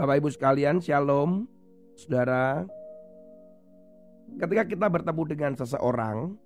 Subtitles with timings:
[0.00, 1.44] Bapak Ibu sekalian, Shalom,
[1.92, 2.64] Saudara.
[4.40, 6.40] Ketika kita bertemu dengan seseorang,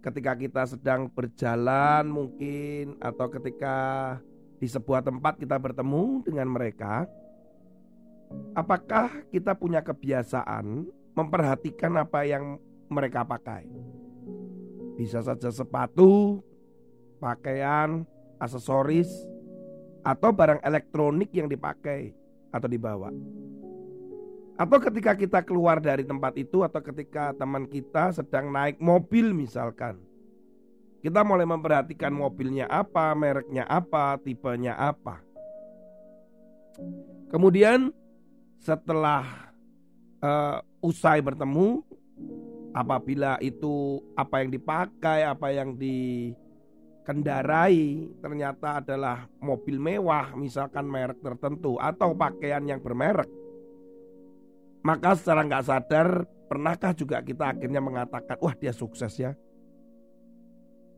[0.00, 3.76] ketika kita sedang berjalan mungkin atau ketika
[4.56, 7.04] di sebuah tempat kita bertemu dengan mereka,
[8.56, 12.56] apakah kita punya kebiasaan memperhatikan apa yang
[12.88, 13.68] mereka pakai?
[14.96, 16.40] Bisa saja sepatu,
[17.20, 18.08] pakaian,
[18.40, 19.12] aksesoris,
[20.00, 22.16] atau barang elektronik yang dipakai
[22.52, 23.10] atau dibawa.
[24.58, 30.02] Atau ketika kita keluar dari tempat itu atau ketika teman kita sedang naik mobil misalkan.
[30.98, 35.22] Kita mulai memperhatikan mobilnya apa, mereknya apa, tipenya apa.
[37.30, 37.94] Kemudian
[38.58, 39.54] setelah
[40.18, 41.86] uh, usai bertemu,
[42.74, 46.34] apabila itu apa yang dipakai, apa yang di
[47.08, 53.32] kendarai ternyata adalah mobil mewah, misalkan merek tertentu atau pakaian yang bermerek,
[54.84, 59.32] maka secara nggak sadar pernahkah juga kita akhirnya mengatakan, wah dia sukses ya,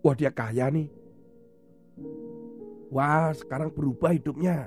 [0.03, 0.91] wah dia kaya nih,
[2.91, 4.67] wah sekarang berubah hidupnya.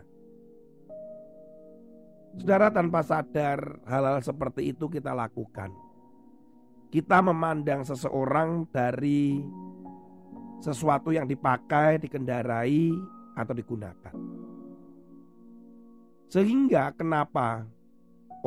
[2.39, 5.69] Saudara tanpa sadar hal-hal seperti itu kita lakukan.
[6.89, 9.38] Kita memandang seseorang dari
[10.64, 12.95] sesuatu yang dipakai, dikendarai,
[13.36, 14.16] atau digunakan.
[16.31, 17.67] Sehingga kenapa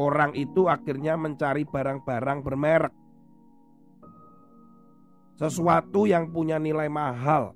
[0.00, 2.94] orang itu akhirnya mencari barang-barang bermerek.
[5.36, 7.52] Sesuatu yang punya nilai mahal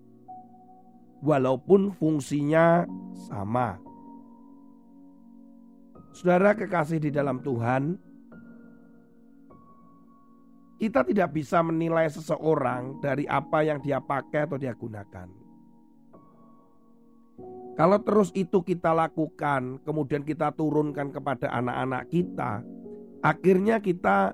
[1.25, 2.85] walaupun fungsinya
[3.17, 3.81] sama.
[6.13, 7.97] Saudara kekasih di dalam Tuhan,
[10.81, 15.29] kita tidak bisa menilai seseorang dari apa yang dia pakai atau dia gunakan.
[17.77, 22.65] Kalau terus itu kita lakukan, kemudian kita turunkan kepada anak-anak kita,
[23.21, 24.33] akhirnya kita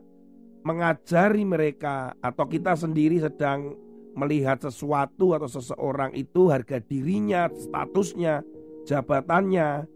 [0.62, 3.74] mengajari mereka atau kita sendiri sedang
[4.14, 8.46] melihat sesuatu atau seseorang itu harga dirinya, statusnya,
[8.86, 9.86] jabatannya,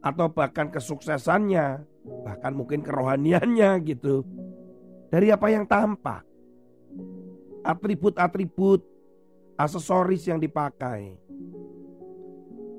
[0.00, 1.84] atau bahkan kesuksesannya,
[2.24, 4.24] bahkan mungkin kerohaniannya gitu
[5.10, 6.24] dari apa yang tampak.
[7.60, 8.80] Atribut-atribut
[9.60, 11.18] aksesoris yang dipakai.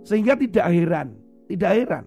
[0.02, 1.14] Sehingga tidak heran,
[1.46, 2.06] tidak heran.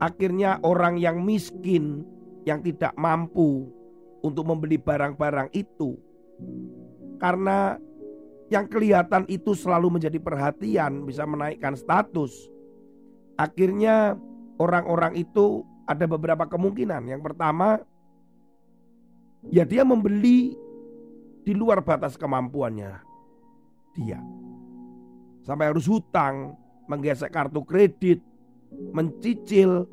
[0.00, 2.06] Akhirnya orang yang miskin
[2.48, 3.68] yang tidak mampu
[4.24, 6.00] untuk membeli barang-barang itu
[7.18, 7.76] karena
[8.48, 12.32] yang kelihatan itu selalu menjadi perhatian, bisa menaikkan status.
[13.36, 14.16] Akhirnya
[14.56, 17.04] orang-orang itu ada beberapa kemungkinan.
[17.12, 17.84] Yang pertama,
[19.46, 20.58] ya dia membeli
[21.46, 22.98] di luar batas kemampuannya
[23.94, 24.20] dia.
[25.46, 26.52] Sampai harus hutang,
[26.90, 28.20] menggesek kartu kredit,
[28.92, 29.88] mencicil,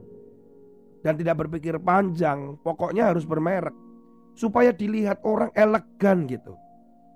[0.99, 2.59] dan tidak berpikir panjang.
[2.59, 3.71] Pokoknya harus bermerek.
[4.35, 6.59] Supaya dilihat orang elegan gitu.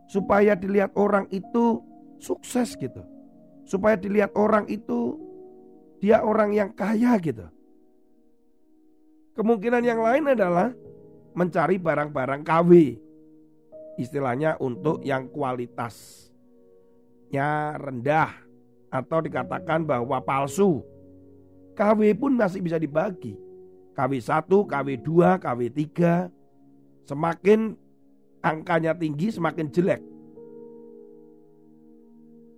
[0.08, 1.84] Supaya dilihat orang itu
[2.24, 3.04] sukses gitu.
[3.68, 5.20] Supaya dilihat orang itu
[6.00, 7.44] dia orang yang kaya gitu.
[9.36, 10.72] Kemungkinan yang lain adalah
[11.34, 12.72] mencari barang-barang KW.
[14.00, 16.30] Istilahnya untuk yang kualitasnya
[17.76, 18.32] rendah
[18.90, 20.82] atau dikatakan bahwa palsu.
[21.76, 23.36] KW pun masih bisa dibagi.
[23.96, 25.10] KW1, KW2,
[25.44, 25.88] KW3.
[27.08, 27.76] Semakin
[28.40, 30.02] angkanya tinggi semakin jelek.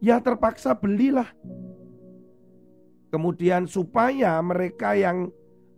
[0.01, 1.29] Ya terpaksa belilah.
[3.13, 5.29] Kemudian supaya mereka yang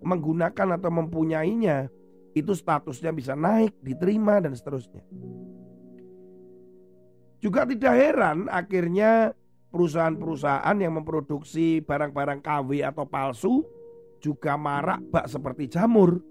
[0.04, 1.90] menggunakan atau mempunyainya
[2.34, 5.06] itu statusnya bisa naik, diterima dan seterusnya.
[7.38, 9.36] Juga tidak heran akhirnya
[9.74, 13.54] perusahaan-perusahaan yang memproduksi barang-barang KW atau palsu
[14.24, 16.22] juga marak bak seperti jamur.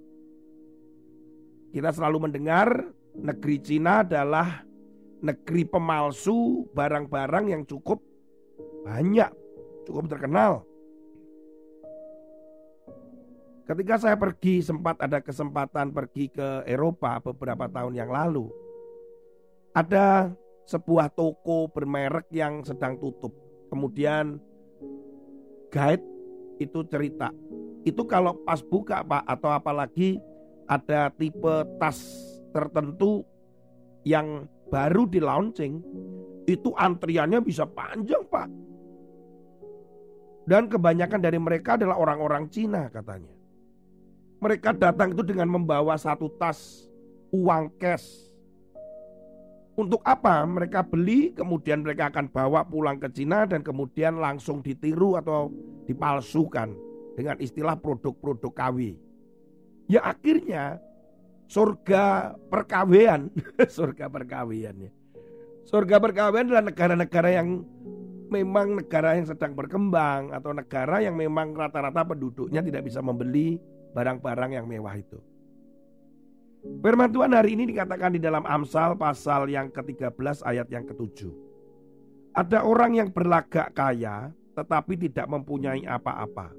[1.72, 2.68] Kita selalu mendengar
[3.18, 4.64] negeri Cina adalah
[5.20, 8.00] negeri pemalsu barang-barang yang cukup
[8.82, 9.30] banyak,
[9.84, 10.66] cukup terkenal.
[13.62, 18.50] Ketika saya pergi sempat ada kesempatan pergi ke Eropa beberapa tahun yang lalu.
[19.72, 20.34] Ada
[20.66, 23.30] sebuah toko bermerek yang sedang tutup.
[23.70, 24.42] Kemudian
[25.70, 26.02] guide
[26.58, 27.30] itu cerita.
[27.86, 30.18] Itu kalau pas buka Pak atau apalagi
[30.66, 31.98] ada tipe tas
[32.50, 33.22] tertentu
[34.02, 35.78] yang baru di launching
[36.50, 38.48] itu antriannya bisa panjang Pak.
[40.42, 43.41] Dan kebanyakan dari mereka adalah orang-orang Cina katanya.
[44.42, 46.90] Mereka datang itu dengan membawa satu tas
[47.30, 48.32] uang cash
[49.72, 55.16] untuk apa mereka beli, kemudian mereka akan bawa pulang ke Cina dan kemudian langsung ditiru
[55.16, 55.48] atau
[55.88, 56.76] dipalsukan
[57.16, 58.78] dengan istilah produk-produk KW.
[59.88, 60.76] Ya akhirnya
[61.48, 63.32] surga perkawian,
[63.80, 64.92] surga perkawian ya.
[65.64, 67.64] Surga perkawian adalah negara-negara yang
[68.28, 73.56] memang negara yang sedang berkembang atau negara yang memang rata-rata penduduknya tidak bisa membeli
[73.92, 75.20] barang-barang yang mewah itu.
[76.62, 81.28] Firman Tuhan hari ini dikatakan di dalam Amsal pasal yang ke-13 ayat yang ke-7.
[82.32, 86.54] Ada orang yang berlagak kaya tetapi tidak mempunyai apa-apa.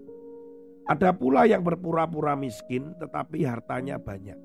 [0.83, 4.35] Ada pula yang berpura-pura miskin tetapi hartanya banyak.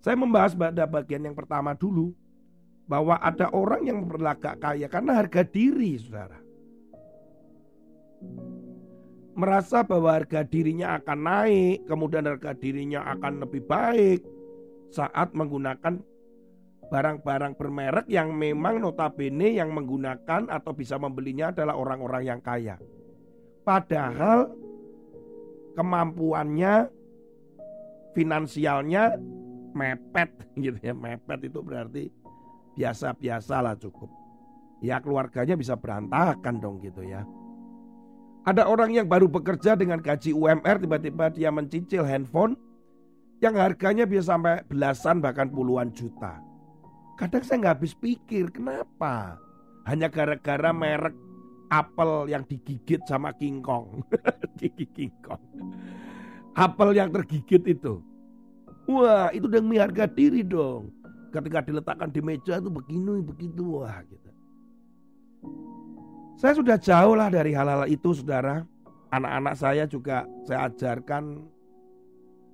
[0.00, 2.16] Saya membahas pada bagian yang pertama dulu
[2.88, 6.47] bahwa ada orang yang berlagak kaya karena harga diri, Saudara
[9.38, 14.26] merasa bahwa harga dirinya akan naik, kemudian harga dirinya akan lebih baik
[14.90, 16.02] saat menggunakan
[16.88, 22.80] barang-barang bermerek yang memang notabene yang menggunakan atau bisa membelinya adalah orang-orang yang kaya.
[23.62, 24.50] Padahal
[25.78, 26.90] kemampuannya
[28.16, 29.20] finansialnya
[29.76, 30.96] mepet gitu ya.
[30.96, 32.04] Mepet itu berarti
[32.74, 34.10] biasa-biasa lah cukup.
[34.82, 37.22] Ya keluarganya bisa berantakan dong gitu ya.
[38.46, 42.54] Ada orang yang baru bekerja dengan gaji UMR tiba-tiba dia mencicil handphone
[43.38, 46.42] yang harganya bisa sampai belasan bahkan puluhan juta.
[47.18, 49.38] Kadang saya nggak habis pikir kenapa?
[49.86, 51.14] Hanya gara-gara merek
[51.70, 54.02] apel yang digigit sama King Kong.
[54.58, 55.42] Gigi King Kong.
[56.56, 58.02] Apel yang tergigit itu.
[58.88, 60.90] Wah itu demi harga diri dong.
[61.28, 64.27] Ketika diletakkan di meja itu begini begitu wah gitu.
[66.38, 68.62] Saya sudah jauh lah dari hal-hal itu saudara.
[69.10, 71.42] Anak-anak saya juga saya ajarkan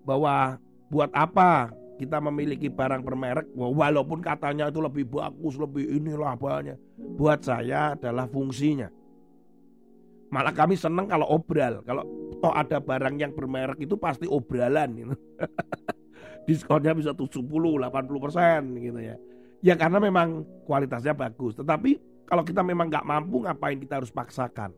[0.09, 0.57] bahwa
[0.89, 1.69] buat apa
[2.01, 6.81] kita memiliki barang bermerek walaupun katanya itu lebih bagus, lebih inilah banyak.
[7.21, 8.89] Buat saya adalah fungsinya.
[10.33, 11.85] Malah kami senang kalau obral.
[11.85, 12.09] Kalau
[12.41, 15.15] toh ada barang yang bermerek itu pasti obralan gitu.
[16.49, 19.17] Diskonnya bisa 70, 80 persen gitu ya.
[19.61, 21.53] Ya karena memang kualitasnya bagus.
[21.61, 24.73] Tetapi kalau kita memang nggak mampu, ngapain kita harus paksakan?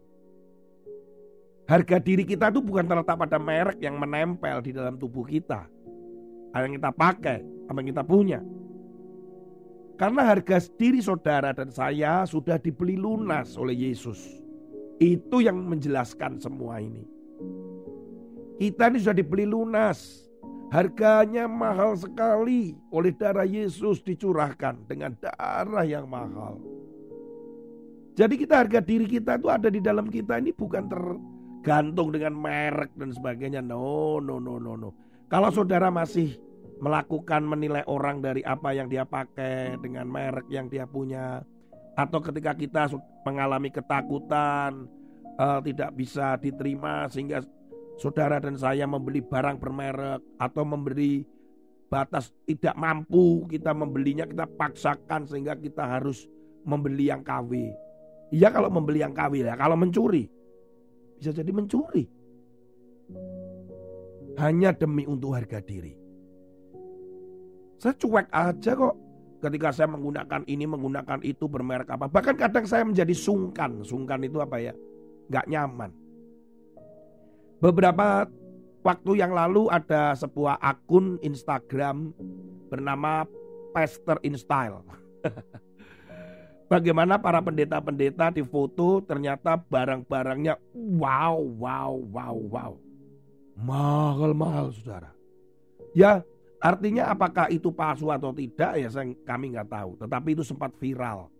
[1.67, 5.67] Harga diri kita itu bukan terletak pada merek yang menempel di dalam tubuh kita.
[6.55, 8.41] Apa yang kita pakai, apa yang kita punya.
[9.99, 14.23] Karena harga diri saudara dan saya sudah dibeli lunas oleh Yesus.
[15.03, 17.03] Itu yang menjelaskan semua ini.
[18.63, 20.23] Kita ini sudah dibeli lunas.
[20.71, 26.75] Harganya mahal sekali oleh darah Yesus dicurahkan dengan darah yang mahal.
[28.17, 32.97] Jadi kita harga diri kita itu ada di dalam kita ini bukan tergantung dengan merek
[32.97, 33.61] dan sebagainya.
[33.61, 34.97] No, no, no, no, no.
[35.29, 36.41] Kalau saudara masih
[36.81, 41.45] melakukan menilai orang dari apa yang dia pakai dengan merek yang dia punya
[41.97, 42.83] atau ketika kita
[43.25, 44.88] mengalami ketakutan
[45.40, 47.45] uh, tidak bisa diterima sehingga
[47.97, 51.25] saudara dan saya membeli barang bermerek atau memberi
[51.88, 56.29] batas tidak mampu kita membelinya kita paksakan sehingga kita harus
[56.69, 57.73] membeli yang KW
[58.35, 60.26] Iya kalau membeli yang KW ya, kalau mencuri
[61.16, 62.04] bisa jadi mencuri.
[64.37, 65.97] Hanya demi untuk harga diri.
[67.80, 68.95] Saya cuek aja kok
[69.40, 72.12] ketika saya menggunakan ini, menggunakan itu bermerek apa.
[72.12, 73.80] Bahkan kadang saya menjadi sungkan.
[73.80, 74.76] Sungkan itu apa ya?
[75.33, 75.88] Gak nyaman.
[77.64, 78.28] Beberapa
[78.85, 82.12] waktu yang lalu ada sebuah akun Instagram
[82.68, 83.25] bernama
[83.73, 84.85] Pastor in Style.
[86.66, 92.73] Bagaimana para pendeta-pendeta di foto ternyata barang-barangnya wow, wow, wow, wow.
[93.54, 95.14] Mahal-mahal saudara.
[95.94, 96.26] Ya
[96.58, 99.94] artinya apakah itu palsu atau tidak ya saya, kami nggak tahu.
[100.02, 101.30] Tetapi itu sempat viral.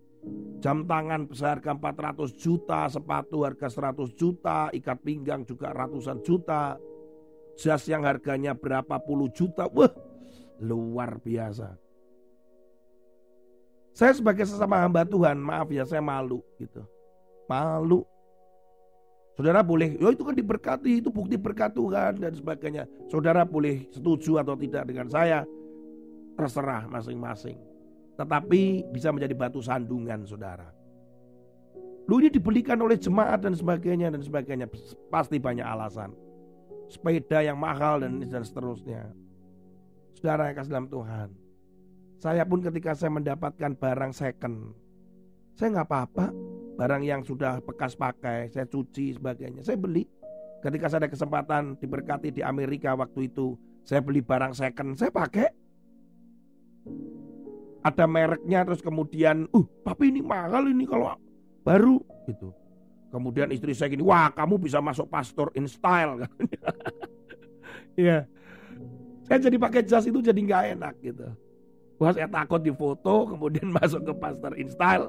[0.62, 6.78] Jam tangan seharga 400 juta, sepatu harga 100 juta, ikat pinggang juga ratusan juta.
[7.56, 9.88] Jas yang harganya berapa puluh juta, wah
[10.61, 11.86] luar biasa.
[13.97, 16.85] Saya sebagai sesama hamba Tuhan, maaf ya saya malu gitu.
[17.49, 18.05] Malu.
[19.33, 22.85] Saudara boleh, ya itu kan diberkati, itu bukti berkat Tuhan dan sebagainya.
[23.09, 25.49] Saudara boleh setuju atau tidak dengan saya,
[26.37, 27.57] terserah masing-masing.
[28.17, 30.73] tetapi bisa menjadi batu sandungan saudara.
[32.09, 34.67] Lu ini dibelikan oleh jemaat dan sebagainya dan sebagainya.
[35.12, 36.17] Pasti banyak alasan.
[36.88, 39.11] Sepeda yang mahal dan, dan seterusnya.
[40.17, 41.29] Saudara yang kasih dalam Tuhan.
[42.17, 44.73] Saya pun ketika saya mendapatkan barang second.
[45.57, 46.27] Saya nggak apa-apa.
[46.77, 48.49] Barang yang sudah bekas pakai.
[48.53, 49.65] Saya cuci sebagainya.
[49.65, 50.09] Saya beli.
[50.65, 53.57] Ketika saya ada kesempatan diberkati di Amerika waktu itu.
[53.85, 54.97] Saya beli barang second.
[54.97, 55.49] Saya pakai
[57.87, 61.15] ada mereknya terus kemudian uh tapi ini mahal ini kalau
[61.63, 62.51] baru gitu.
[63.15, 66.21] Kemudian istri saya gini, wah kamu bisa masuk pastor in style.
[67.97, 68.29] Iya.
[69.25, 71.33] Saya jadi pakai jas itu jadi nggak enak gitu.
[71.97, 75.09] Wah saya takut di foto kemudian masuk ke pastor in style.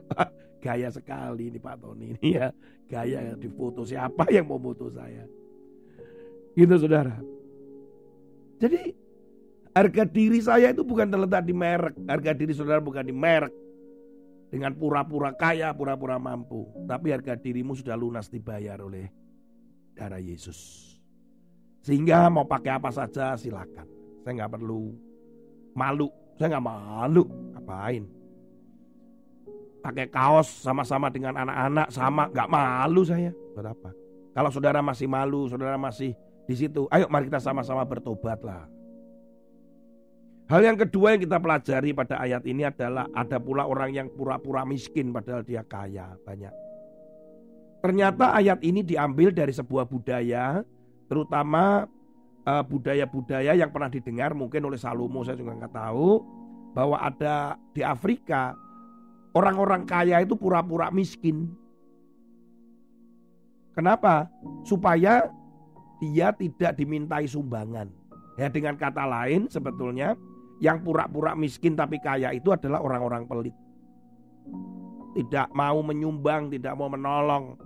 [0.63, 2.50] Gaya sekali ini Pak Tony ini ya.
[2.88, 5.27] Gaya di foto siapa yang mau foto saya.
[6.58, 7.13] Gitu saudara.
[8.58, 8.89] Jadi
[9.77, 11.94] harga diri saya itu bukan terletak di merek.
[12.10, 13.53] Harga diri saudara bukan di merek
[14.50, 16.65] dengan pura-pura kaya, pura-pura mampu.
[16.88, 19.12] Tapi harga dirimu sudah lunas dibayar oleh
[19.94, 20.89] darah Yesus.
[21.84, 23.88] Sehingga mau pakai apa saja silakan.
[24.24, 24.91] Saya nggak perlu
[25.77, 26.10] malu.
[26.38, 27.25] Saya nggak malu.
[27.58, 28.03] Ngapain?
[29.82, 33.34] Pakai kaos sama-sama dengan anak-anak sama nggak malu saya.
[33.58, 33.89] Buat apa?
[34.38, 36.13] Kalau saudara masih malu, saudara masih
[36.46, 38.70] di situ, ayo mari kita sama-sama bertobatlah.
[40.48, 44.63] Hal yang kedua yang kita pelajari pada ayat ini adalah ada pula orang yang pura-pura
[44.63, 46.53] miskin padahal dia kaya banyak.
[47.84, 50.63] Ternyata ayat ini diambil dari sebuah budaya,
[51.12, 51.84] terutama
[52.48, 56.24] budaya-budaya yang pernah didengar mungkin oleh Salomo saya juga nggak tahu
[56.72, 58.56] bahwa ada di Afrika
[59.36, 61.51] orang-orang kaya itu pura-pura miskin.
[63.75, 64.32] Kenapa?
[64.66, 65.30] Supaya
[66.01, 67.92] dia tidak dimintai sumbangan.
[68.38, 70.18] Ya dengan kata lain sebetulnya
[70.62, 73.56] yang pura-pura miskin tapi kaya itu adalah orang-orang pelit.
[75.18, 77.58] Tidak mau menyumbang, tidak mau menolong.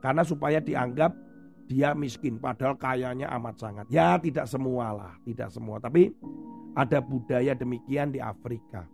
[0.00, 1.12] Karena supaya dianggap
[1.64, 3.86] dia miskin padahal kayanya amat sangat.
[3.88, 5.80] Ya tidak semua lah, tidak semua.
[5.80, 6.12] Tapi
[6.76, 8.84] ada budaya demikian di Afrika.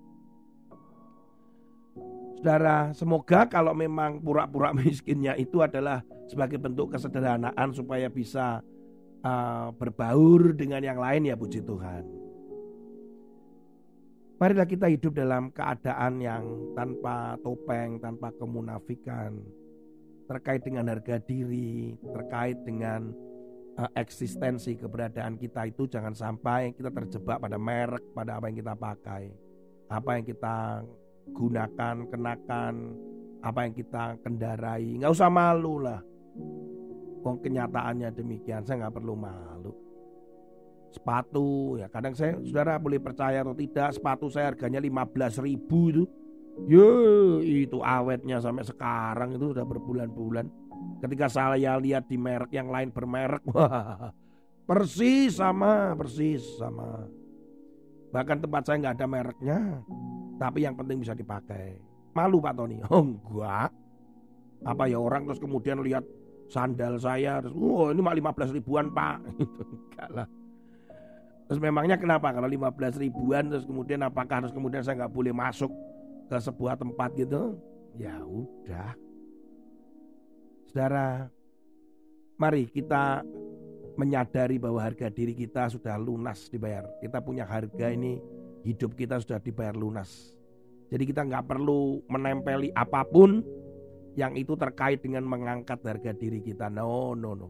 [2.41, 8.65] Saudara, semoga kalau memang pura-pura miskinnya itu adalah sebagai bentuk kesederhanaan supaya bisa
[9.21, 12.05] uh, berbaur dengan yang lain ya puji Tuhan.
[14.41, 19.37] Marilah kita hidup dalam keadaan yang tanpa topeng, tanpa kemunafikan,
[20.31, 23.11] terkait dengan harga diri, terkait dengan
[23.75, 28.75] uh, eksistensi keberadaan kita itu jangan sampai kita terjebak pada merek, pada apa yang kita
[28.79, 29.25] pakai,
[29.91, 30.57] apa yang kita
[31.35, 32.75] gunakan, kenakan,
[33.43, 35.03] apa yang kita kendarai.
[35.03, 35.99] Nggak usah malu lah.
[37.27, 39.75] Kok kenyataannya demikian, saya nggak perlu malu
[40.91, 46.03] sepatu ya kadang saya saudara boleh percaya atau tidak sepatu saya harganya 15 ribu itu
[46.69, 46.91] ya
[47.41, 50.47] itu awetnya sampai sekarang itu sudah berbulan-bulan.
[51.01, 54.13] Ketika saya lihat di merek yang lain bermerek wah
[54.65, 57.09] persis sama persis sama.
[58.11, 59.59] Bahkan tempat saya nggak ada mereknya
[60.41, 61.77] tapi yang penting bisa dipakai.
[62.17, 62.81] Malu Pak Tony.
[62.91, 63.71] Oh enggak.
[64.61, 66.05] Apa ya orang terus kemudian lihat
[66.51, 69.17] sandal saya terus oh ini mah 15 ribuan Pak.
[69.43, 70.27] Itu enggak lah.
[71.51, 72.31] Terus memangnya kenapa?
[72.31, 75.71] Kalau 15 ribuan terus kemudian apakah harus kemudian saya nggak boleh masuk
[76.31, 77.59] ke sebuah tempat gitu?
[77.99, 78.95] Ya udah.
[80.71, 81.27] Saudara,
[82.39, 83.27] mari kita
[83.99, 86.87] menyadari bahwa harga diri kita sudah lunas dibayar.
[87.03, 88.23] Kita punya harga ini,
[88.63, 90.39] hidup kita sudah dibayar lunas.
[90.95, 93.43] Jadi kita nggak perlu menempeli apa pun
[94.15, 96.71] yang itu terkait dengan mengangkat harga diri kita.
[96.71, 97.49] No, no, no.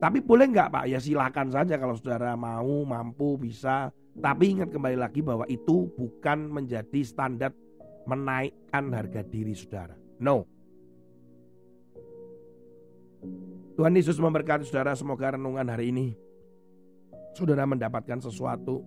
[0.00, 0.84] Tapi boleh nggak Pak?
[0.88, 3.92] Ya silakan saja kalau saudara mau, mampu, bisa.
[4.16, 7.52] Tapi ingat kembali lagi bahwa itu bukan menjadi standar
[8.06, 9.94] menaikkan harga diri saudara.
[10.22, 10.46] No.
[13.76, 16.16] Tuhan Yesus memberkati saudara semoga renungan hari ini
[17.36, 18.80] saudara mendapatkan sesuatu,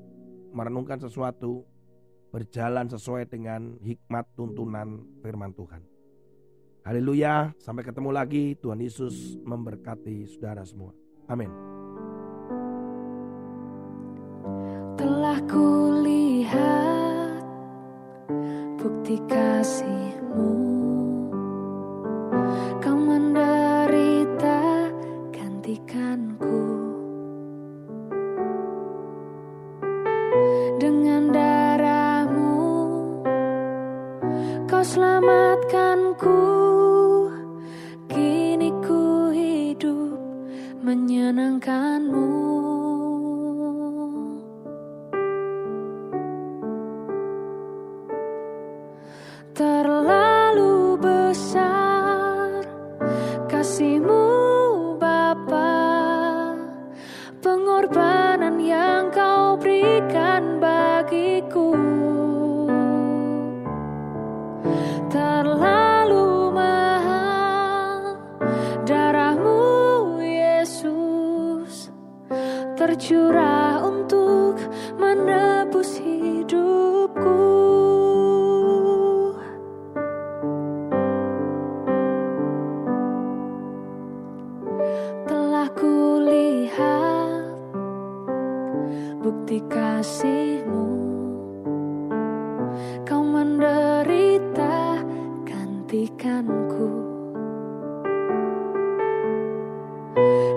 [0.49, 1.61] merenungkan sesuatu,
[2.33, 5.85] berjalan sesuai dengan hikmat tuntunan firman Tuhan.
[6.81, 8.57] Haleluya, sampai ketemu lagi.
[8.57, 10.97] Tuhan Yesus memberkati saudara semua.
[11.29, 11.53] Amin.
[14.97, 16.88] Telah kulihat
[18.79, 20.51] bukti kasihmu.
[22.79, 24.87] Kau menderita
[25.35, 26.68] gantikanku
[59.79, 61.71] berikan bagiku.
[65.07, 68.19] Terlalu mahal
[68.83, 71.95] darahmu Yesus.
[72.75, 73.58] Tercurah
[93.03, 95.01] kau menderita
[95.43, 96.89] gantikanku.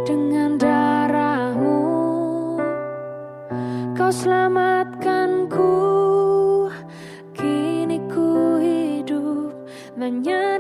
[0.03, 1.81] Dengan darahmu
[3.97, 5.73] kau selamatkanku.
[7.33, 9.57] Kini ku hidup
[9.97, 10.52] menyenangkan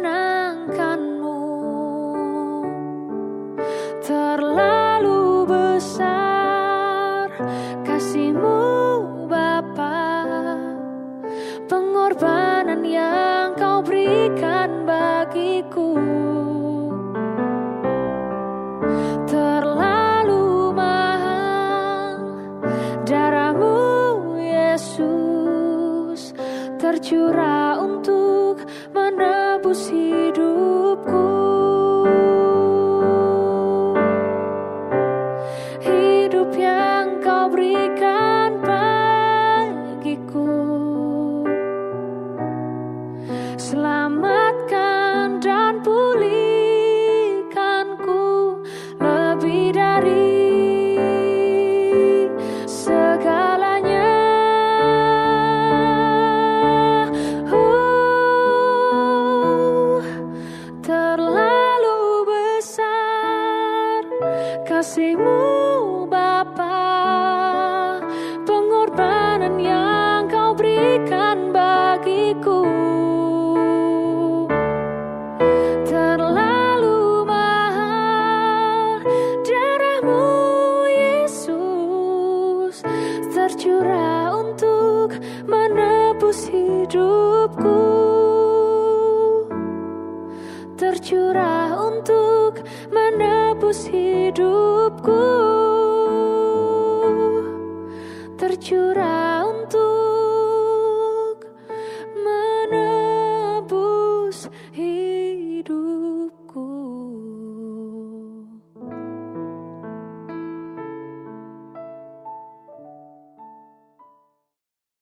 [83.62, 87.86] curah untuk menebus hidupku.
[90.74, 95.61] Tercurah untuk menebus hidupku.